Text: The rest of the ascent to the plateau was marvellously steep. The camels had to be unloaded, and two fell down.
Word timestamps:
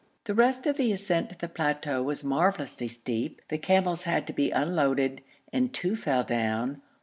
The 0.23 0.33
rest 0.33 0.65
of 0.65 0.77
the 0.77 0.91
ascent 0.91 1.29
to 1.29 1.37
the 1.37 1.47
plateau 1.47 2.01
was 2.01 2.23
marvellously 2.23 2.87
steep. 2.87 3.39
The 3.49 3.59
camels 3.59 4.05
had 4.05 4.25
to 4.25 4.33
be 4.33 4.49
unloaded, 4.49 5.21
and 5.53 5.71
two 5.71 5.95
fell 5.95 6.23
down. 6.23 6.81